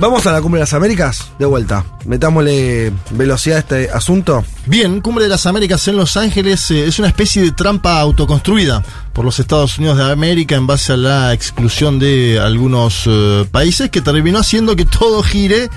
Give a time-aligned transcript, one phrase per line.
[0.00, 1.84] Vamos a la Cumbre de las Américas, de vuelta.
[2.06, 4.44] Metámosle velocidad a este asunto.
[4.66, 8.84] Bien, Cumbre de las Américas en Los Ángeles eh, es una especie de trampa autoconstruida
[9.12, 13.90] por los Estados Unidos de América en base a la exclusión de algunos eh, países
[13.90, 15.68] que terminó haciendo que todo gire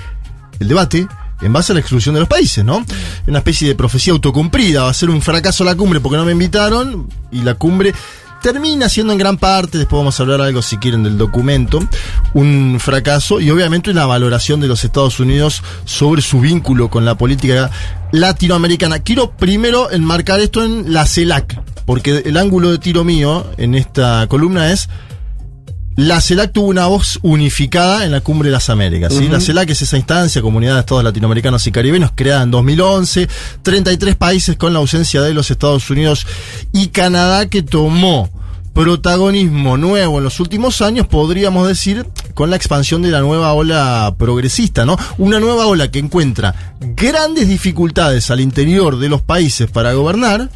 [0.60, 1.08] el debate
[1.40, 2.84] en base a la exclusión de los países, ¿no?
[3.26, 4.84] Una especie de profecía autocumplida.
[4.84, 7.92] Va a ser un fracaso la cumbre porque no me invitaron y la cumbre
[8.42, 11.78] termina siendo en gran parte, después vamos a hablar algo si quieren del documento,
[12.34, 17.14] un fracaso y obviamente una valoración de los Estados Unidos sobre su vínculo con la
[17.14, 17.70] política
[18.10, 18.98] latinoamericana.
[18.98, 24.26] Quiero primero enmarcar esto en la CELAC, porque el ángulo de tiro mío en esta
[24.26, 24.88] columna es
[25.96, 29.12] la CELAC tuvo una voz unificada en la Cumbre de las Américas.
[29.12, 29.28] ¿sí?
[29.28, 33.28] La CELAC es esa instancia, Comunidad de Estados Latinoamericanos y Caribeños, creada en 2011,
[33.62, 36.26] 33 países con la ausencia de los Estados Unidos
[36.72, 38.30] y Canadá que tomó
[38.72, 44.14] protagonismo nuevo en los últimos años, podríamos decir, con la expansión de la nueva ola
[44.18, 44.96] progresista, ¿no?
[45.18, 50.48] Una nueva ola que encuentra grandes dificultades al interior de los países para gobernar,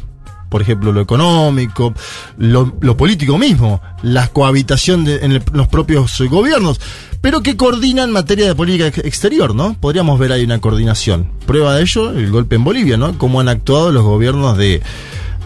[0.49, 1.93] por ejemplo, lo económico,
[2.37, 6.79] lo, político mismo, la cohabitación de, en los propios gobiernos,
[7.21, 9.75] pero que coordina en materia de política ex- exterior, ¿no?
[9.79, 11.31] Podríamos ver ahí una coordinación.
[11.45, 13.17] Prueba de ello, el golpe en Bolivia, ¿no?
[13.17, 14.81] Cómo han actuado los gobiernos de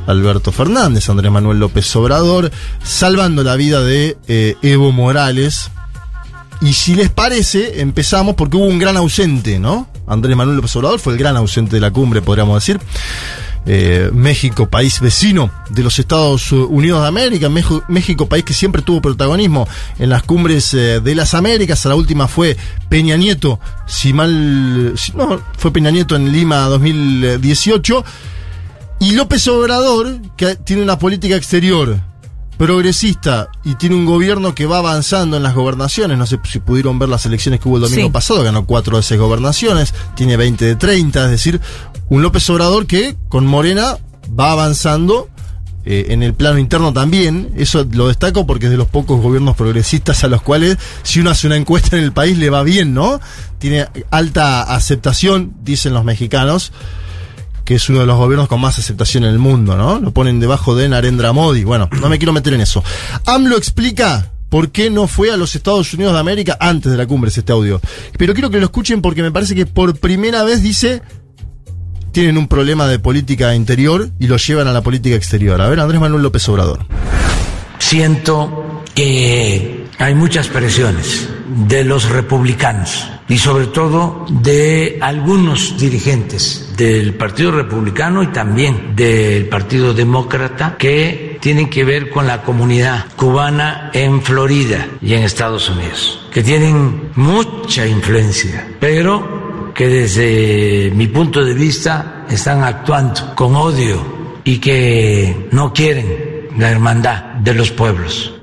[0.08, 2.52] Alberto Fernández, Andrés Manuel López Obrador,
[2.84, 5.72] salvando la vida de eh, Evo Morales.
[6.62, 9.88] Y si les parece, empezamos porque hubo un gran ausente, ¿no?
[10.06, 12.80] Andrés Manuel López Obrador fue el gran ausente de la cumbre, podríamos decir.
[13.66, 19.02] Eh, México, país vecino de los Estados Unidos de América, México, país que siempre tuvo
[19.02, 19.68] protagonismo
[20.00, 22.58] en las cumbres eh, de las Américas, la última fue
[22.90, 28.04] Peña Nieto, si mal, no, fue Peña Nieto en Lima 2018,
[29.00, 32.00] y López Obrador, que tiene una política exterior
[32.66, 36.16] progresista y tiene un gobierno que va avanzando en las gobernaciones.
[36.18, 38.12] No sé si pudieron ver las elecciones que hubo el domingo Sí.
[38.12, 41.60] pasado, ganó cuatro de seis gobernaciones, tiene 20 de 30, es decir,
[42.10, 43.98] un López Obrador que con Morena
[44.40, 45.28] va avanzando.
[45.84, 49.56] eh, en el plano interno también, eso lo destaco porque es de los pocos gobiernos
[49.56, 52.94] progresistas a los cuales si uno hace una encuesta en el país le va bien,
[52.94, 53.20] ¿no?
[53.58, 56.72] Tiene alta aceptación, dicen los mexicanos,
[57.66, 60.00] que es uno de los gobiernos con más aceptación en el mundo, ¿no?
[60.00, 61.64] Lo ponen debajo de Narendra Modi.
[61.64, 62.84] Bueno, no me quiero meter en eso.
[63.26, 67.08] AMLO explica por qué no fue a los Estados Unidos de América antes de la
[67.08, 67.80] cumbre, es este audio.
[68.18, 71.02] Pero quiero que lo escuchen porque me parece que por primera vez dice
[72.12, 75.62] tienen un problema de política interior y lo llevan a la política exterior.
[75.62, 76.86] A ver, Andrés Manuel López Obrador.
[77.82, 81.28] Siento que hay muchas presiones
[81.68, 89.48] de los republicanos y sobre todo de algunos dirigentes del Partido Republicano y también del
[89.48, 95.70] Partido Demócrata que tienen que ver con la comunidad cubana en Florida y en Estados
[95.70, 103.56] Unidos, que tienen mucha influencia, pero que desde mi punto de vista están actuando con
[103.56, 108.34] odio y que no quieren la hermandad de los pueblos.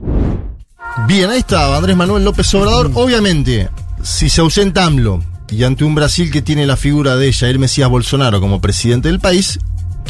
[1.06, 2.90] Bien, ahí estaba Andrés Manuel López Obrador.
[2.94, 3.68] Obviamente,
[4.02, 7.88] si se ausenta AMLO y ante un Brasil que tiene la figura de Jair Mesías
[7.88, 9.58] Bolsonaro como presidente del país,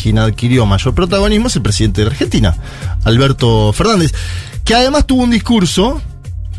[0.01, 2.57] quien adquirió mayor protagonismo es el presidente de Argentina,
[3.05, 4.15] Alberto Fernández,
[4.65, 6.01] que además tuvo un discurso,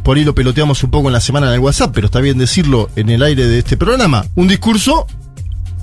[0.03, 2.37] por ahí lo peloteamos un poco en la semana en el WhatsApp, pero está bien
[2.37, 5.07] decirlo en el aire de este programa, un discurso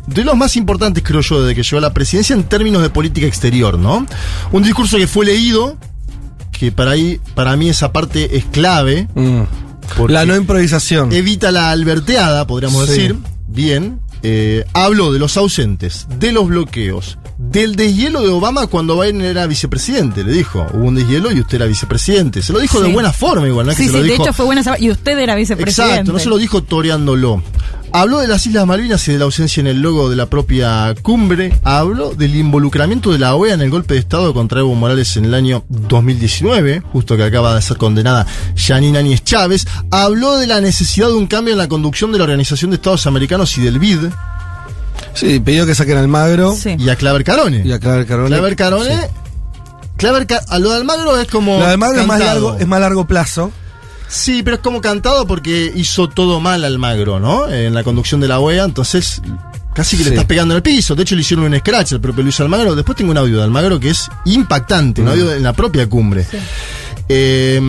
[0.07, 2.91] de los más importantes, creo yo, desde que llegó a la presidencia en términos de
[2.91, 4.07] política exterior, ¿no?
[4.53, 5.77] Un discurso que fue leído,
[6.53, 9.09] que para, ahí, para mí esa parte es clave.
[9.97, 11.13] porque La no improvisación.
[11.13, 12.91] Evita la alberteada, podríamos Sí.
[12.93, 13.17] decir.
[13.49, 14.01] Bien.
[14.23, 19.47] Eh, habló de los ausentes, de los bloqueos, del deshielo de Obama cuando Biden era
[19.47, 20.25] vicepresidente.
[20.25, 22.43] Le dijo, hubo un deshielo y usted era vicepresidente.
[22.43, 23.73] Se lo dijo de buena forma, igual, ¿no?
[23.73, 25.93] es que Sí, se sí, lo de dijo- hecho fue buena Y usted era vicepresidente.
[25.93, 27.43] Exacto, no se lo dijo toreándolo.
[27.99, 30.95] Habló de las Islas Malvinas y de la ausencia en el logo de la propia
[31.01, 31.59] cumbre.
[31.65, 35.25] Habló del involucramiento de la OEA en el golpe de Estado contra Evo Morales en
[35.25, 39.67] el año 2019, justo que acaba de ser condenada Janine Áñez Chávez.
[39.91, 43.07] Habló de la necesidad de un cambio en la conducción de la Organización de Estados
[43.07, 44.01] Americanos y del BID.
[45.15, 46.77] Sí, pidió que saquen al Magro Sí.
[46.79, 47.63] Y a Claver Carone.
[47.65, 48.29] y a Claver Carone.
[48.29, 49.09] Claver Carone.
[49.97, 51.61] Claver a lo de Almagro es como.
[51.61, 53.53] Lo de Almagro es más, largo, es más largo plazo.
[54.09, 57.49] Sí, pero es como cantado porque hizo todo mal Almagro, ¿no?
[57.49, 59.21] En la conducción de la OEA, entonces
[59.75, 60.95] casi que le estás pegando en el piso.
[60.95, 62.75] De hecho, le hicieron un scratch al propio Luis Almagro.
[62.75, 66.25] Después tengo un audio de Almagro que es impactante, un audio en la propia cumbre.
[67.09, 67.61] Eh,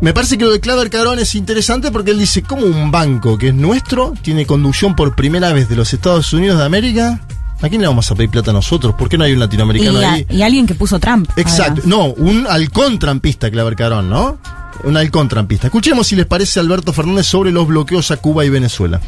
[0.00, 3.38] me parece que lo de Claver Carón es interesante porque él dice, ¿cómo un banco
[3.38, 7.20] que es nuestro tiene conducción por primera vez de los Estados Unidos de América?
[7.60, 8.94] ¿A quién le vamos a pedir plata a nosotros?
[8.96, 10.26] ¿Por qué no hay un Y, latinoamericano a- ahí?
[10.28, 11.30] y alguien que puso Trump.
[11.36, 11.82] Exacto.
[11.84, 14.38] No, un halcón trampista, Claver Carón, ¿no?
[14.84, 15.68] Un halcón trampista.
[15.68, 19.00] Escuchemos si les parece Alberto Fernández sobre los bloqueos a Cuba y Venezuela.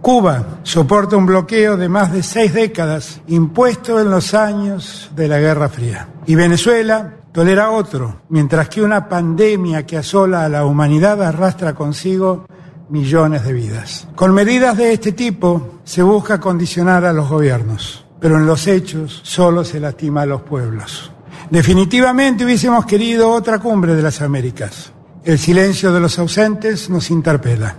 [0.00, 5.38] Cuba soporta un bloqueo de más de seis décadas impuesto en los años de la
[5.38, 6.08] Guerra Fría.
[6.26, 12.46] Y Venezuela tolera otro, mientras que una pandemia que asola a la humanidad arrastra consigo
[12.88, 14.08] millones de vidas.
[14.14, 19.20] Con medidas de este tipo se busca condicionar a los gobiernos, pero en los hechos
[19.22, 21.12] solo se lastima a los pueblos.
[21.50, 24.92] Definitivamente hubiésemos querido otra cumbre de las Américas.
[25.24, 27.76] El silencio de los ausentes nos interpela.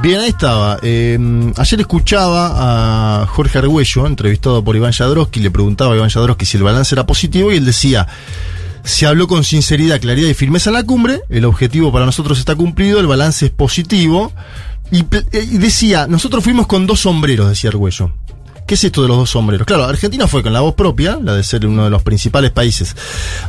[0.00, 0.78] Bien, ahí estaba.
[0.80, 1.18] Eh,
[1.56, 6.56] ayer escuchaba a Jorge Argüello, entrevistado por Iván Jadrowski, le preguntaba a Iván Jadrowski si
[6.56, 8.06] el balance era positivo y él decía,
[8.82, 12.54] se habló con sinceridad, claridad y firmeza en la cumbre, el objetivo para nosotros está
[12.54, 14.32] cumplido, el balance es positivo.
[14.92, 18.12] Y, eh, y decía, nosotros fuimos con dos sombreros, decía Argüello.
[18.70, 19.66] ¿Qué es esto de los dos sombreros?
[19.66, 22.94] Claro, Argentina fue con la voz propia, la de ser uno de los principales países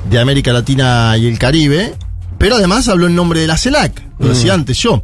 [0.10, 1.94] de América Latina y el Caribe,
[2.40, 5.04] pero además habló en nombre de la CELAC, lo decía antes yo.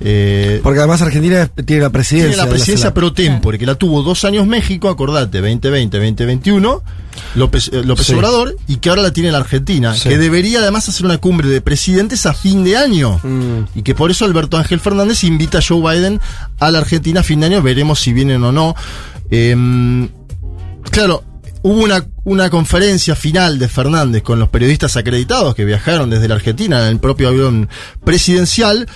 [0.00, 2.28] Eh, Porque además Argentina tiene la presidencia.
[2.28, 6.80] tiene la de presidencia pro tempore, que la tuvo dos años México, acordate, 2020, 2021,
[7.34, 8.14] López, eh, López Sí.
[8.14, 10.08] Obrador, y que ahora la tiene la Argentina, Sí.
[10.08, 13.18] que debería además hacer una cumbre de presidentes a fin de año.
[13.24, 13.76] Mm.
[13.76, 16.20] Y que por eso Alberto Ángel Fernández invita a Joe Biden
[16.60, 18.76] a la Argentina a fin de año, veremos si vienen o no.
[19.30, 20.08] Em,
[20.90, 21.24] claro,
[21.62, 26.36] hubo una, una conferencia final de Fernández con los periodistas acreditados que viajaron desde la
[26.36, 27.68] Argentina en el propio avión
[28.04, 28.88] presidencial.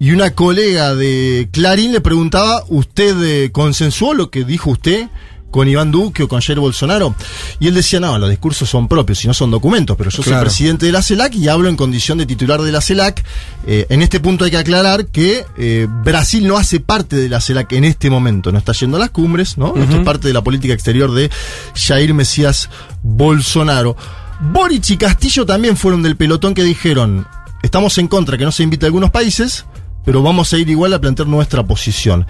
[0.00, 5.08] Y una colega de Clarín le preguntaba, ¿usted eh, consensuó lo que dijo usted
[5.50, 7.14] con Iván Duque o con Jair Bolsonaro?
[7.60, 10.34] Y él decía, no, los discursos son propios y no son documentos, pero yo soy
[10.40, 13.24] presidente de la CELAC y hablo en condición de titular de la CELAC.
[13.66, 17.40] Eh, en este punto hay que aclarar que eh, Brasil no hace parte de la
[17.40, 19.74] CELAC en este momento, no está yendo a las cumbres, ¿no?
[19.76, 21.30] Esto es parte de la política exterior de
[21.74, 22.70] Jair Mesías
[23.02, 23.96] Bolsonaro.
[24.40, 27.26] Boric y Castillo también fueron del pelotón que dijeron,
[27.62, 29.64] estamos en contra que no se invite a algunos países,
[30.04, 32.26] pero vamos a ir igual a plantear nuestra posición.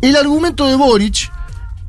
[0.00, 1.32] El argumento de Boric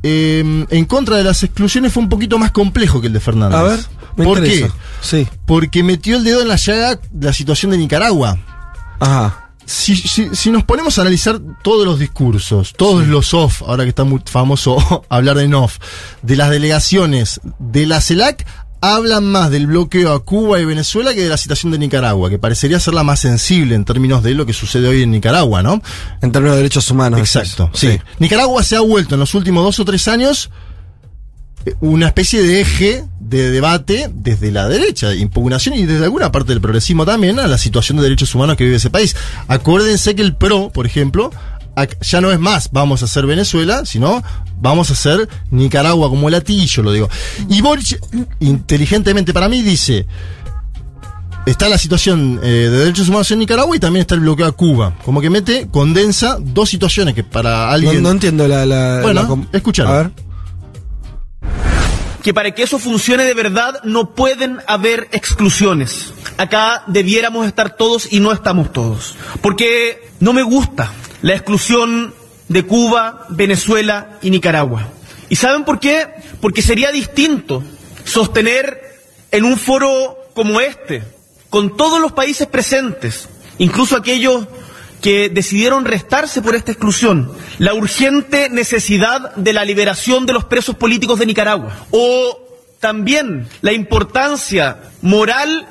[0.02, 3.58] eh, en contra de las exclusiones fue un poquito más complejo que el de Fernández.
[3.58, 3.80] A ver,
[4.16, 4.66] me ¿Por interesa.
[4.68, 4.72] qué?
[5.00, 5.28] Sí.
[5.46, 8.38] Porque metió el dedo en la llaga la situación de Nicaragua.
[9.00, 9.42] Ajá.
[9.64, 13.88] Si, si- si nos ponemos a analizar todos los discursos, todos los off, ahora que
[13.90, 15.78] está muy famoso hablar de off,
[16.22, 18.46] de las delegaciones de la CELAC,
[18.80, 22.38] hablan más del bloqueo a Cuba y Venezuela que de la situación de Nicaragua, que
[22.38, 25.82] parecería ser la más sensible en términos de lo que sucede hoy en Nicaragua, ¿no?
[26.22, 27.20] En términos de derechos humanos.
[27.20, 27.80] Exacto, decís.
[27.80, 28.00] sí.
[28.18, 30.50] Nicaragua se ha vuelto en los últimos dos o tres años
[31.64, 36.30] eh, una especie de eje de debate desde la derecha, de impugnación y desde alguna
[36.30, 39.16] parte del progresismo también a la situación de derechos humanos que vive ese país.
[39.48, 41.32] Acuérdense que el PRO, por ejemplo,
[42.00, 44.22] ya no es más vamos a hacer Venezuela, sino
[44.60, 47.08] vamos a hacer Nicaragua como latillo, lo digo.
[47.48, 48.00] Y Boric,
[48.40, 50.06] inteligentemente para mí, dice,
[51.44, 54.52] está la situación eh, de derechos humanos en Nicaragua y también está el bloqueo a
[54.52, 54.96] Cuba.
[55.04, 58.02] Como que mete, condensa dos situaciones que para No, alguien...
[58.02, 58.64] no entiendo la.
[58.64, 59.90] la Bueno, la.
[59.90, 60.10] A ver.
[62.22, 66.12] que para que eso funcione de verdad no pueden haber exclusiones.
[66.38, 69.14] Acá debiéramos estar todos y no estamos todos.
[69.42, 70.90] Porque no me gusta
[71.22, 72.14] la exclusión
[72.48, 74.88] de Cuba, Venezuela y Nicaragua.
[75.28, 76.06] ¿Y saben por qué?
[76.40, 77.62] Porque sería distinto
[78.04, 78.80] sostener
[79.30, 81.02] en un foro como este,
[81.50, 84.46] con todos los países presentes, incluso aquellos
[85.00, 90.76] que decidieron restarse por esta exclusión, la urgente necesidad de la liberación de los presos
[90.76, 92.38] políticos de Nicaragua, o
[92.80, 95.66] también la importancia moral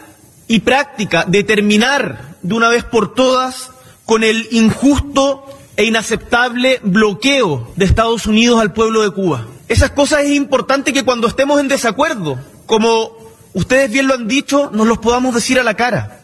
[0.48, 3.72] y práctica de terminar de una vez por todas
[4.06, 5.46] con el injusto
[5.76, 9.48] e inaceptable bloqueo de Estados Unidos al pueblo de Cuba.
[9.68, 13.12] Esas cosas es importante que cuando estemos en desacuerdo, como
[13.54, 16.22] ustedes bien lo han dicho, nos los podamos decir a la cara.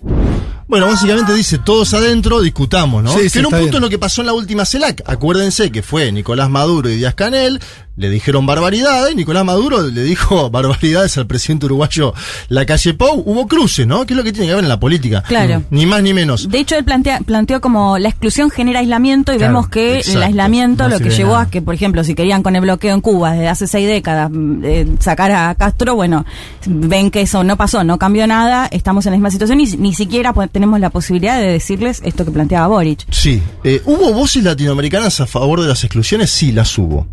[0.71, 3.11] Bueno, básicamente dice, todos adentro, discutamos, ¿no?
[3.11, 3.81] Sí, que sí, en un punto bien.
[3.81, 5.01] lo que pasó en la última CELAC.
[5.05, 7.59] Acuérdense que fue Nicolás Maduro y Díaz Canel,
[7.97, 12.13] le dijeron barbaridades, Nicolás Maduro le dijo barbaridades al presidente uruguayo
[12.49, 14.05] La Calle Pou, hubo cruces, ¿no?
[14.05, 15.23] ¿Qué es lo que tiene que ver en la política?
[15.27, 15.63] Claro.
[15.69, 16.49] Ni más ni menos.
[16.49, 20.17] De hecho, él plantea, planteó como la exclusión genera aislamiento y Claro, vemos que exacto.
[20.19, 21.43] el aislamiento No lo que llevó nada.
[21.43, 24.29] a que, por ejemplo, si querían con el bloqueo en Cuba desde hace seis décadas
[24.31, 26.25] mm, eh, sacar a Castro, bueno,
[26.65, 29.93] ven que eso no pasó, no cambió nada, estamos en la misma situación y ni
[29.93, 33.05] siquiera tenemos la posibilidad de decirles esto que planteaba Boric.
[33.11, 33.41] Sí.
[33.63, 36.29] Eh, ¿Hubo voces latinoamericanas a favor de las exclusiones?
[36.31, 37.07] Sí, las hubo.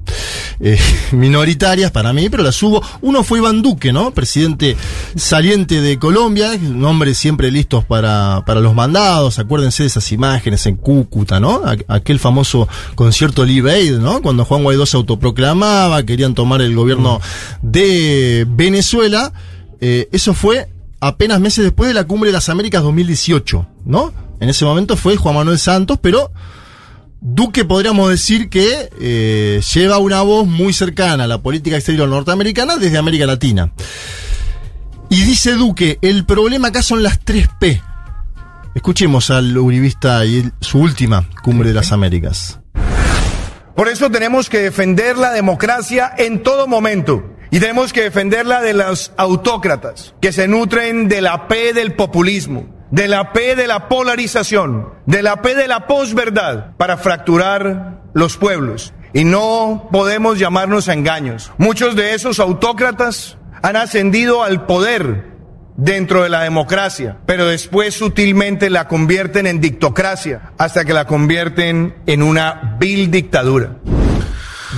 [0.61, 0.78] Eh,
[1.13, 2.83] minoritarias para mí, pero las hubo.
[3.01, 4.13] Uno fue Iván Duque, ¿no?
[4.13, 4.77] Presidente
[5.17, 9.39] saliente de Colombia, un hombre siempre listos para, para los mandados.
[9.39, 11.63] Acuérdense de esas imágenes en Cúcuta, ¿no?
[11.89, 14.23] Aquel famoso concierto Live Aid, ¿no?
[14.23, 17.21] Cuando Juan Guaidó se autoproclamaba, querían tomar el gobierno
[17.63, 19.33] de Venezuela.
[19.81, 20.69] Eh, eso fue
[21.01, 24.13] apenas meses después de la Cumbre de las Américas 2018, ¿no?
[24.41, 26.31] En ese momento fue Juan Manuel Santos, pero
[27.21, 32.77] Duque podríamos decir que eh, lleva una voz muy cercana a la política exterior norteamericana
[32.77, 33.73] desde América Latina.
[35.11, 37.83] Y dice Duque, el problema acá son las 3 P.
[38.75, 42.61] Escuchemos al uribista y su última Cumbre de las Américas.
[43.75, 47.35] Por eso tenemos que defender la democracia en todo momento.
[47.51, 52.78] Y tenemos que defenderla de los autócratas que se nutren de la P del populismo,
[52.91, 58.37] de la P de la polarización, de la P de la posverdad para fracturar los
[58.37, 58.93] pueblos.
[59.13, 61.53] Y no podemos llamarnos a engaños.
[61.59, 65.39] Muchos de esos autócratas han ascendido al poder
[65.77, 71.95] dentro de la democracia, pero después sutilmente la convierten en dictocracia hasta que la convierten
[72.07, 73.77] en una vil dictadura.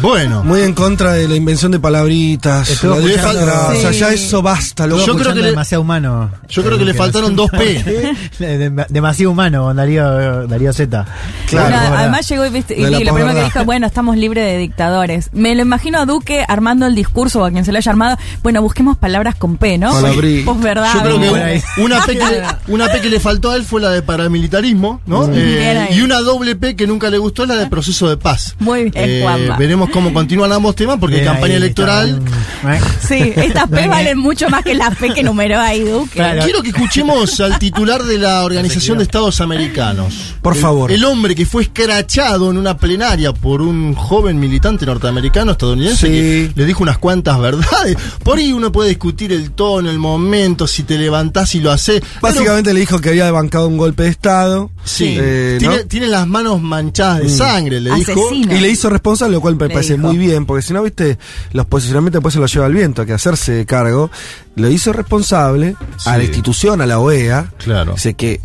[0.00, 2.70] Bueno, Muy en contra de la invención de palabritas.
[2.70, 3.98] Estuvo la escuchando- Sí.
[3.98, 5.04] ya eso basta, loco.
[5.04, 6.30] Yo creo que le- demasiado humano.
[6.48, 8.14] yo creo que le faltaron dos P.
[8.38, 11.04] Dem- demasiado humano con Darío, Darío Z.
[11.48, 11.98] Claro, Bueno, es verdad.
[12.00, 13.44] además llegó y, viste, y De la lo primero que posverdad.
[13.52, 15.30] dijo, bueno, estamos libres de dictadores.
[15.32, 18.16] Me lo imagino a Duque armando el discurso o a quien se lo haya armado.
[18.42, 19.92] Bueno, busquemos palabras con P, ¿no?
[19.92, 20.42] Palabrí.
[20.44, 20.94] Posverdad.
[20.94, 21.62] Yo creo que Por ahí.
[21.78, 24.02] un- una P que, le, una P que le faltó a él fue la de
[24.02, 25.26] paramilitarismo, ¿no?
[25.26, 25.32] Mm.
[25.34, 25.98] Eh, Bien ahí.
[25.98, 28.54] y una doble P que nunca le gustó es la de proceso de paz.
[28.60, 29.56] Muy bien, Juanma.
[29.56, 32.22] veremos cómo continúan ambos temas porque Bien campaña ahí, electoral.
[32.22, 33.06] está.
[33.08, 36.10] Sí, estas P valen mucho más que las P que numeró ahí Duque.
[36.16, 36.42] Claro.
[36.44, 40.34] Quiero que escuchemos al titular de la Organización de Estados Americanos.
[40.42, 40.92] Por favor.
[40.92, 46.12] El, hombre que fue escrachado en una plenaria por un joven militante norteamericano estadounidense Sí.
[46.12, 47.96] que le dijo unas cuantas verdades.
[48.22, 52.02] Por ahí uno puede discutir el tono, el momento, si te levantás y lo haces.
[52.20, 54.70] Básicamente le dijo que había bancado un golpe de Estado.
[54.82, 55.68] Sí, Eh, ¿no?
[55.68, 58.12] tiene, tiene las manos manchadas de sangre, le dijo.
[58.32, 60.06] Y le hizo responsable, lo cual me Le parece dijo.
[60.08, 61.18] muy bien, porque si no, viste,
[61.52, 64.10] los posicionamientos después se los lleva el viento, hay que hacerse cargo.
[64.56, 67.52] Lo hizo responsable a la institución, a la OEA.
[67.58, 67.92] Claro.
[67.92, 68.40] Dice que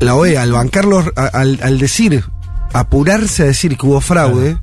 [0.00, 2.24] la OEA, al bancarlos, al, al decir,
[2.72, 4.58] apurarse a decir que hubo fraude,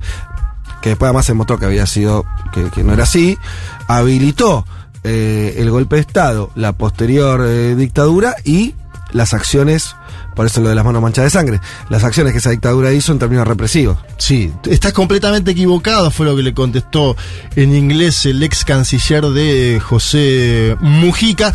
[0.82, 3.36] que después además se demostró que había sido, que, que no era así,
[3.88, 4.66] habilitó
[5.04, 8.74] eh, el golpe de Estado, la posterior eh, dictadura y
[9.12, 9.94] las acciones,
[10.38, 13.10] por eso lo de las manos manchadas de sangre, las acciones que esa dictadura hizo
[13.10, 13.98] en términos represivos.
[14.18, 17.16] Sí, estás completamente equivocado, fue lo que le contestó
[17.56, 21.52] en inglés el ex canciller de José Mujica,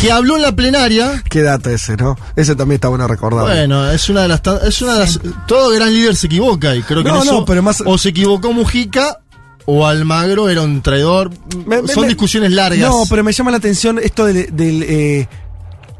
[0.00, 1.22] que habló en la plenaria.
[1.30, 2.16] Qué data ese, ¿no?
[2.34, 3.44] Ese también está bueno recordar.
[3.44, 6.82] Bueno, es una de las es una de las todo gran líder se equivoca y
[6.82, 9.20] creo que No, eso no, pero más- o se equivocó Mujica
[9.64, 11.30] o Almagro era un traidor.
[11.66, 12.80] Me- me- Son me- discusiones largas.
[12.90, 14.54] No, pero me llama la atención esto del...
[14.56, 15.28] del, eh,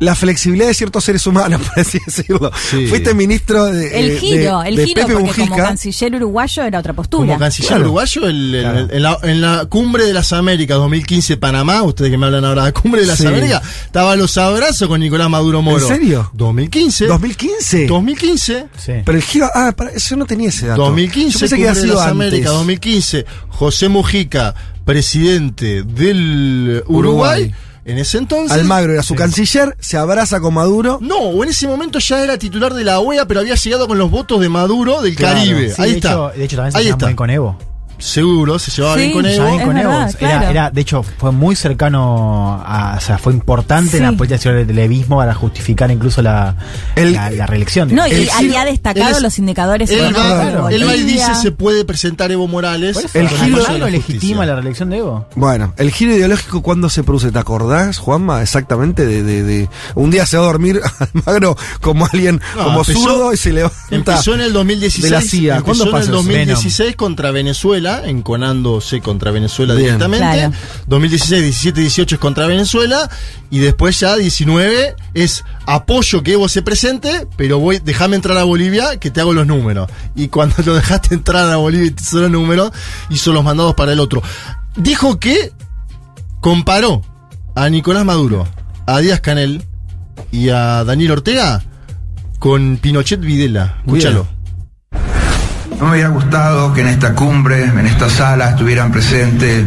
[0.01, 2.51] la flexibilidad de ciertos seres humanos, por así decirlo.
[2.71, 2.87] Sí.
[2.87, 3.99] Fuiste ministro de.
[3.99, 5.65] El giro, de- el de giro, Pepe porque como Mujica.
[5.69, 7.27] canciller uruguayo era otra postura.
[7.27, 7.83] Como canciller Claro.
[7.85, 8.89] uruguayo, el- el- Claro.
[8.93, 12.65] en, la, en la cumbre de las Américas 2015 Panamá, ustedes que me hablan ahora
[12.67, 13.27] de cumbre de las Sí.
[13.27, 15.83] Américas, estaba a los abrazos con Nicolás Maduro Moro.
[15.89, 16.31] ¿En serio?
[16.35, 17.07] 2015.
[17.07, 17.87] 2015.
[17.87, 18.67] 2015.
[18.77, 18.93] Sí.
[19.05, 19.49] Pero el giro.
[19.55, 20.83] Ah, para, yo no tenía ese dato.
[20.83, 22.13] 2015, Yo pensé que Cumbre había de sido las antes.
[22.29, 27.55] Américas, 2015, José Mujica, presidente del Uruguay, Uruguay.
[27.89, 28.53] En ese entonces.
[28.57, 30.99] Almagro era su canciller, se abraza con Maduro.
[31.01, 33.99] No, o en ese momento ya era titular de la OEA, pero había llegado con
[33.99, 35.39] los votos de Maduro del Claro.
[35.39, 35.71] Caribe.
[35.75, 36.11] Sí, Ahí de está.
[36.11, 37.17] Hecho, de hecho, también se Ahí está.
[37.17, 37.59] con Evo.
[37.99, 39.45] Seguro, se llevaba Sí, bien con se Evo.
[39.65, 39.91] Con Evo.
[39.91, 40.51] verdad, Era, claro.
[40.51, 44.11] era, de hecho, fue muy cercano a, o sea, fue importante en Sí.
[44.11, 46.55] la política del levismo para justificar incluso la,
[46.97, 47.95] El- la, la reelección.
[47.95, 51.53] No, y El había giro- destacado es- los indicadores Él va, él y dice se
[51.53, 52.97] puede presentar Evo Morales.
[52.97, 54.47] Eso, El giro- la legitima justicia.
[54.47, 55.27] la reelección de Evo.
[55.35, 57.33] Bueno, el giro ideológico, ¿cuándo se produce?
[57.33, 58.43] ¿Te acordás, Juanma?
[58.43, 60.81] Exactamente de, de, de- Un día se va a dormir
[61.15, 63.77] Almagro como alguien, No, como empezó- zurdo y se levanta.
[63.91, 65.03] Empezó en el 2016.
[65.05, 65.57] De la CIA.
[65.57, 66.13] empezó ¿Cuándo en el pasa eso?
[66.13, 67.88] 2016 contra Venezuela.
[67.89, 69.87] Venezuela, enconándose contra Venezuela Bien.
[69.87, 70.27] directamente.
[70.27, 70.53] Claro.
[70.87, 73.09] 2016, 17, 18 es contra Venezuela.
[73.51, 78.45] Y después ya 19 es apoyo que Evo se presente, pero voy, déjame entrar a
[78.45, 79.91] Bolivia que te hago los números.
[80.15, 82.73] Y cuando lo dejaste entrar a Bolivia y te hizo los números,
[83.11, 84.23] hizo los mandados para el otro.
[84.77, 85.53] Dijo que
[86.41, 87.03] comparó
[87.55, 88.47] a Nicolás Maduro,
[88.87, 89.63] a Díaz Canel
[90.31, 91.63] y a Daniel Ortega
[92.39, 93.79] con Pinochet Videla.
[93.85, 94.38] Escúchalo.
[95.79, 99.65] No me hubiera gustado que en esta cumbre, en esta sala, estuvieran presentes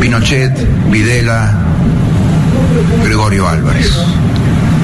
[0.00, 0.52] Pinochet,
[0.90, 1.52] Videla,
[3.04, 3.98] Gregorio Álvarez.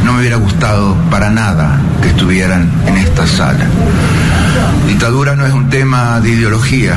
[0.05, 3.65] No me hubiera gustado para nada que estuvieran en esta sala.
[4.89, 6.97] Dictadura no es un tema de ideología.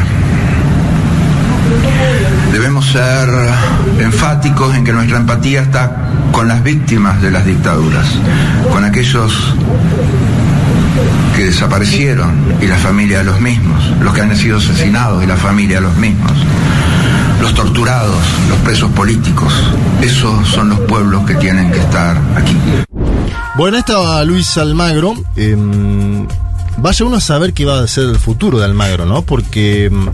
[2.52, 3.30] Debemos ser
[4.00, 5.92] enfáticos en que nuestra empatía está
[6.32, 8.08] con las víctimas de las dictaduras,
[8.72, 9.56] con aquellos
[11.36, 15.38] que desaparecieron y la familia de los mismos, los que han sido asesinados y la
[15.38, 16.32] familia de los mismos,
[17.42, 18.18] los torturados,
[18.50, 19.54] los presos políticos.
[20.02, 22.56] Esos son los pueblos que tienen que estar aquí.
[23.56, 25.14] Bueno, estaba Luis Almagro.
[25.36, 25.56] eh,
[26.78, 29.22] vaya uno a saber qué va a ser el futuro de Almagro, ¿no?
[29.24, 30.08] Porque mm,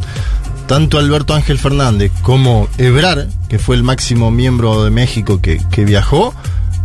[0.67, 5.85] tanto Alberto Ángel Fernández como Ebrar, que fue el máximo miembro de México que, que
[5.85, 6.33] viajó,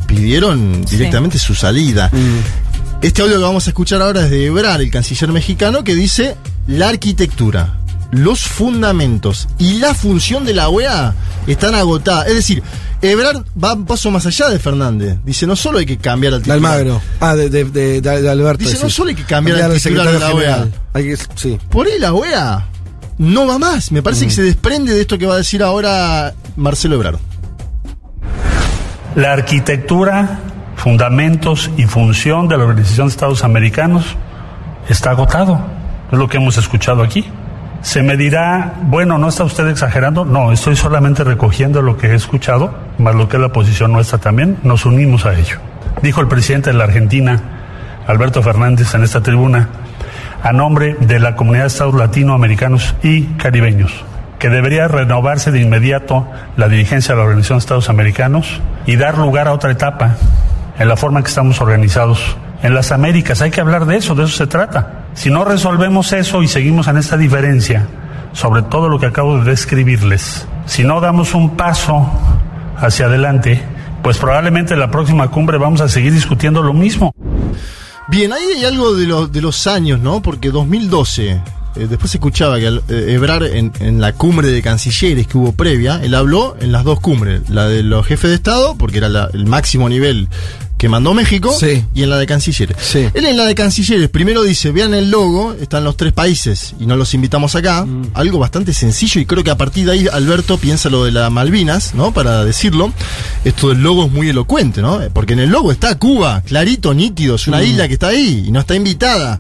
[0.07, 0.97] pidieron Sí.
[0.97, 2.11] directamente su salida.
[3.03, 6.37] Este audio que vamos a escuchar ahora es de Ebrar, el canciller mexicano, que dice
[6.69, 7.75] la arquitectura,
[8.13, 11.15] los fundamentos y la función de la OEA
[11.49, 12.29] están agotadas.
[12.29, 12.63] Es decir,
[13.01, 15.19] Ebrard va un paso más allá de Fernández.
[15.25, 16.75] Dice, no solo hay que cambiar al De titular.
[16.75, 17.03] Almagro.
[17.19, 18.65] Ah, de, de, de- de- de Alberto.
[18.65, 20.69] Dice, no solo hay que cambiar al al titular de la OEA.
[20.95, 21.59] Hay que, sí.
[21.71, 22.69] Por ahí la OEA
[23.19, 23.91] no va más.
[23.91, 27.19] Me parece que se desprende de esto que va a decir ahora Marcelo Ebrard.
[29.17, 30.41] La arquitectura,
[30.83, 34.17] fundamentos y función de la Organización de Estados Americanos
[34.89, 35.61] está agotado.
[36.11, 37.25] Es lo que hemos escuchado aquí.
[37.83, 40.25] Se me dirá, bueno, ¿no está usted exagerando?
[40.25, 44.19] No, estoy solamente recogiendo lo que he escuchado, más lo que es la posición nuestra
[44.19, 44.59] también.
[44.65, 45.59] Nos unimos a ello.
[46.03, 47.41] Dijo el presidente de la Argentina,
[48.09, 49.69] Alberto Fernández, en esta tribuna,
[50.43, 54.05] a nombre de la comunidad de estados latinoamericanos y caribeños,
[54.41, 59.17] que debería renovarse de inmediato la dirigencia de la Organización de Estados Americanos y dar
[59.17, 60.17] lugar a otra etapa
[60.79, 63.43] en la forma en que estamos organizados en las Américas.
[63.43, 65.07] Hay que hablar de eso, de eso se trata.
[65.15, 67.87] Si no resolvemos eso y seguimos en esta diferencia
[68.33, 72.11] sobre todo lo que acabo de describirles, si no damos un paso
[72.77, 73.63] hacia adelante,
[74.03, 77.13] pues probablemente en la próxima cumbre vamos a seguir discutiendo lo mismo.
[78.09, 80.23] Bien, ahí hay algo de, los de los años, ¿no?
[80.23, 81.41] Porque 2012,
[81.77, 85.53] eh, después escuchaba que al- eh, Ebrard en, en la cumbre de cancilleres que hubo
[85.53, 89.09] previa, él habló en las dos cumbres, la de los jefes de Estado, porque era
[89.09, 90.29] la- el máximo nivel
[90.83, 91.85] que mandó México, Sí.
[91.95, 92.77] y en la de cancilleres.
[92.81, 93.07] Sí.
[93.15, 96.87] Él en la de cancilleres primero dice, vean el logo, están los tres países y
[96.87, 100.59] no los invitamos acá, algo bastante sencillo y creo que a partir de ahí Alberto
[100.59, 102.13] piensa lo de las Malvinas, ¿no?
[102.13, 102.93] Para decirlo,
[103.45, 104.99] esto del logo es muy elocuente, ¿no?
[105.13, 108.51] Porque en el logo está Cuba, clarito, nítido, es una isla que está ahí y
[108.51, 109.39] no está invitada.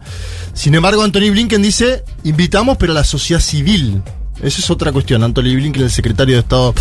[0.55, 4.01] Sin embargo, Anthony Blinken dice, invitamos pero a la sociedad civil.
[4.43, 5.23] Esa es otra cuestión.
[5.23, 6.75] Anthony Blinken, el secretario de Estado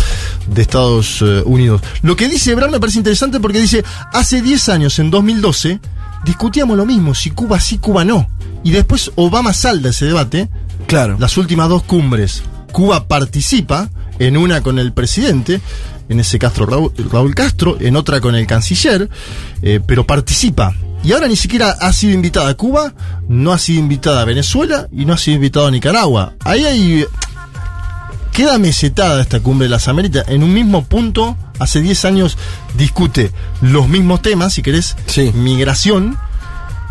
[0.46, 1.80] de Estados eh, Unidos.
[2.02, 5.80] Lo que dice Ebrard me parece interesante porque dice, hace 10 años, en 2012,
[6.24, 8.28] discutíamos lo mismo, si Cuba sí, Cuba no.
[8.64, 10.48] Y después Obama salda ese debate.
[10.86, 11.16] Claro.
[11.18, 15.60] Las últimas dos cumbres, Cuba participa, en una con el presidente,
[16.08, 19.08] en ese Castro Raúl, Raúl Castro, en otra con el canciller,
[19.62, 20.74] eh, pero participa.
[21.04, 22.94] Y ahora ni siquiera ha sido invitada a Cuba,
[23.28, 26.34] no ha sido invitada a Venezuela y no ha sido invitada a Nicaragua.
[26.44, 27.04] Ahí hay
[28.32, 31.36] queda mesetada esta cumbre de las Américas en un mismo punto.
[31.58, 32.36] Hace 10 años
[32.76, 35.30] discute los mismos temas, si querés, Sí.
[35.34, 36.18] migración.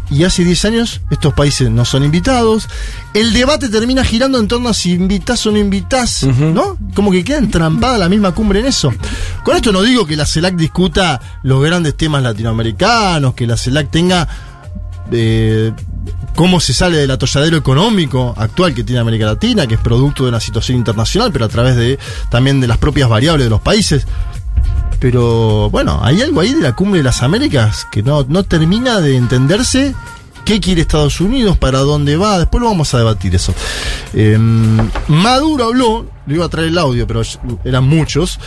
[0.10, 2.67] Y hace 10 años estos países no son invitados.
[3.13, 6.77] El debate termina girando en torno a si invitás o no invitás, ¿no?
[6.93, 8.93] Como que queda entrampada la misma cumbre en eso.
[9.45, 13.89] Con esto no digo que la CELAC discuta los grandes temas latinoamericanos, que la CELAC
[13.89, 14.27] tenga
[15.13, 15.71] eh,
[16.36, 20.30] cómo se sale del atolladero económico actual que tiene América Latina, que es producto de
[20.30, 24.08] una situación internacional, pero a través de también de las propias variables de los países.
[25.00, 29.02] Pero bueno, hay algo ahí de la cumbre de las Américas que no, no termina
[29.02, 29.96] de entenderse
[30.46, 32.39] qué quiere Estados Unidos, para dónde va.
[32.39, 33.54] Después lo vamos a debatir eso.
[34.13, 34.38] Eh,
[35.08, 37.22] Maduro habló, le iba a traer el audio, pero
[37.63, 38.39] eran muchos.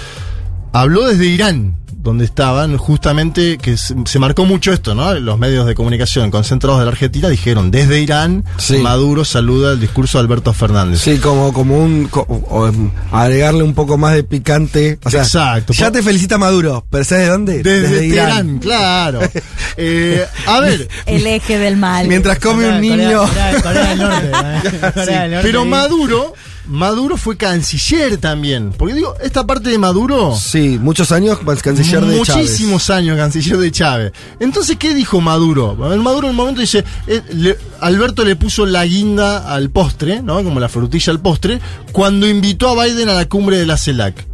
[0.73, 5.13] Habló desde Irán, donde estaban, justamente, que se, se marcó mucho esto, ¿no?
[5.15, 8.77] Los medios de comunicación concentrados de la Argentina dijeron, desde Irán, Sí.
[8.79, 11.01] Maduro saluda el discurso de Alberto Fernández.
[11.01, 12.07] Sí, como, como un.
[12.07, 14.99] co- o, em, agregarle un poco más de picante.
[15.03, 15.73] O sea, Exacto.
[15.73, 17.63] Ya te felicita Maduro, pero ¿sabes de dónde?
[17.63, 19.21] Desde, Teherán, claro.
[19.77, 22.07] Eh, a ver, El eje del mal.
[22.07, 23.23] Mientras come un niño.
[23.27, 24.31] Corea- Corea del Norte.
[24.31, 24.91] ¿eh?
[24.95, 25.65] Corea del Norte pero.
[25.65, 26.35] Maduro
[26.67, 28.73] Maduro fue canciller también.
[28.77, 30.35] Porque digo, esta parte de Maduro.
[30.37, 32.43] Sí, muchos años canciller de Chávez.
[32.45, 34.13] Muchísimos años canciller de Chávez.
[34.41, 35.75] Entonces, ¿qué dijo Maduro?
[35.77, 40.43] Maduro en el momento dice, eh, le- Alberto le puso la guinda al postre, ¿no?
[40.43, 41.61] Como la frutilla al postre,
[41.93, 44.27] cuando invitó a Biden a la cumbre de la CELAC.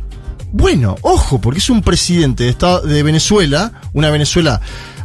[0.52, 4.60] Bueno, ojo, porque es un presidente de, Estado- de Venezuela, una Venezuela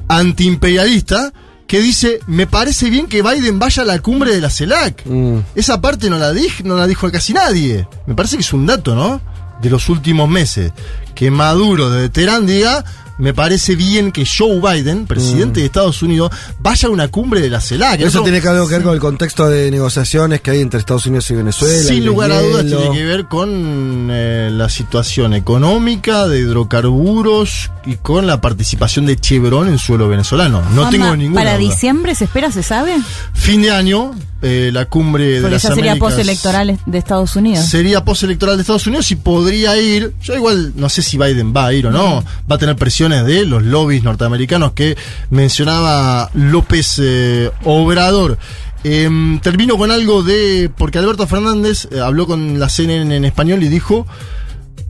[0.08, 1.32] antiimperialista,
[1.68, 5.06] que dice, me parece bien que Biden vaya a la cumbre de la CELAC.
[5.06, 5.40] Mm.
[5.56, 7.88] Esa parte no la, dij- no la dijo casi nadie.
[8.06, 9.20] Me parece que es un dato, ¿no?
[9.62, 10.72] De los últimos meses.
[11.16, 12.84] Que Maduro de Teherán diga,
[13.18, 17.50] me parece bien que Joe Biden, presidente de Estados Unidos, vaya a una cumbre de
[17.50, 18.02] la CELAC.
[18.02, 21.06] Eso tiene que algo que ver con el contexto de negociaciones que hay entre Estados
[21.06, 21.84] Unidos y Venezuela.
[21.84, 27.96] Sin lugar a dudas tiene que ver con eh, la situación económica de hidrocarburos y
[27.96, 30.62] con la participación de Chevron en suelo venezolano.
[30.74, 31.70] No tengo ninguna ¿Para duda.
[31.70, 32.96] diciembre se espera, se sabe?
[33.34, 34.12] Fin de año,
[34.48, 37.66] eh, la cumbre de Porque las ya sería Américas postelectoral de Estados Unidos.
[37.66, 40.14] Sería postelectoral de Estados Unidos y podría ir.
[40.22, 42.24] Yo igual no sé si Biden va a ir o no.
[42.50, 44.96] Va a tener presiones de los lobbies norteamericanos que
[45.32, 48.38] mencionaba López eh, Obrador.
[48.84, 50.70] Em, termino con algo de.
[50.78, 54.06] Porque Alberto Fernández eh, habló con la CNN en español y dijo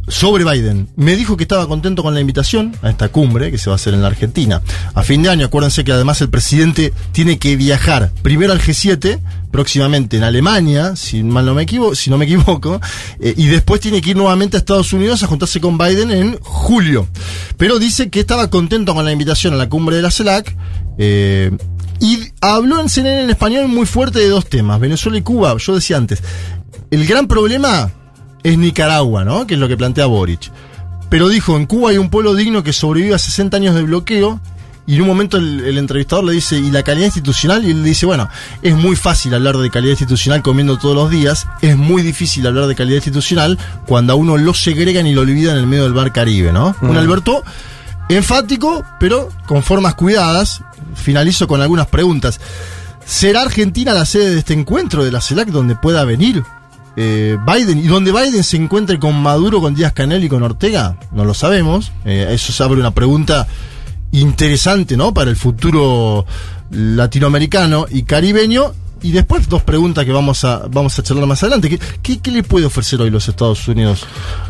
[0.07, 0.87] sobre Biden.
[0.95, 3.75] Me dijo que estaba contento con la invitación a esta cumbre que se va a
[3.75, 4.61] hacer en la Argentina.
[4.93, 9.19] A fin de año, acuérdense que además el presidente tiene que viajar primero al G7,
[9.51, 12.81] próximamente en Alemania, si mal no me equivoco, si no me equivoco,
[13.19, 16.37] eh, y después tiene que ir nuevamente a Estados Unidos a juntarse con Biden en
[16.41, 17.07] julio.
[17.57, 20.55] Pero dice que estaba contento con la invitación a la cumbre de la CELAC.
[20.97, 21.51] eh,
[21.97, 25.55] y habló en CNN en español muy fuerte de dos temas, Venezuela y Cuba.
[25.57, 26.21] Yo decía antes,
[26.91, 27.89] el gran problema
[28.45, 29.47] es Nicaragua, ¿no?
[29.47, 30.51] Que es lo que plantea Boric.
[31.09, 34.39] Pero dijo, en Cuba hay un pueblo digno que sobrevive a 60 años de bloqueo.
[34.85, 37.65] Y en un momento el, el entrevistador le dice, ¿y la calidad institucional?
[37.65, 38.29] Y él le dice, bueno,
[38.61, 41.47] es muy fácil hablar de calidad institucional comiendo todos los días.
[41.63, 45.55] Es muy difícil hablar de calidad institucional cuando a uno lo segregan y lo olvidan
[45.55, 46.75] en el medio del bar Caribe, ¿no?
[46.81, 47.43] Un Alberto
[48.09, 50.61] enfático, pero con formas cuidadas.
[50.93, 52.39] Finalizo con algunas preguntas.
[53.07, 56.43] ¿Será Argentina la sede de este encuentro de la CELAC donde pueda venir
[56.97, 60.97] eh, Biden y donde Biden se encuentre con Maduro, con Díaz Canel y con Ortega?
[61.11, 61.91] No lo sabemos.
[62.05, 63.47] Eh, eso se abre una pregunta
[64.11, 65.13] interesante, ¿no?
[65.13, 66.25] Para el futuro
[66.71, 68.73] latinoamericano y caribeño.
[69.05, 71.69] Y después dos preguntas que vamos a, vamos a charlar más adelante.
[71.69, 74.03] ¿Qué, qué, qué le puede ofrecer hoy los Estados Unidos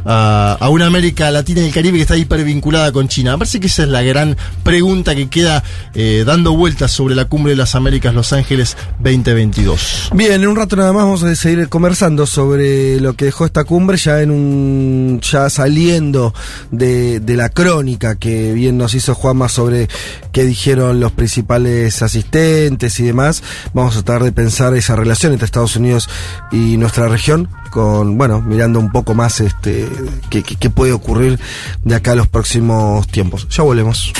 [0.06, 3.34] a, una América Latina y el Caribe que está hipervinculada con China?
[3.34, 5.62] Me parece que esa es la gran pregunta que queda
[5.94, 10.12] eh, dando vueltas sobre la cumbre de las Américas Los Ángeles 2022.
[10.13, 13.65] Bien, en un rato nada más vamos a seguir conversando sobre lo que dejó esta
[13.65, 15.20] cumbre, ya en un.
[15.22, 16.34] ya saliendo
[16.72, 19.89] de, de la crónica que bien nos hizo Juanma sobre
[20.32, 23.44] qué dijeron los principales asistentes y demás.
[23.74, 26.10] Vamos a tratar de pensar esa relación entre Estados Unidos
[26.52, 29.88] y nuestra región, con, bueno, mirando un poco más este
[30.30, 31.40] qué, puede ocurrir
[31.84, 33.48] de acá a los próximos tiempos.
[33.50, 34.14] Ya volvemos.